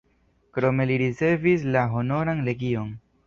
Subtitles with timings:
[0.57, 2.91] Krome li ricevis la Honoran Legion.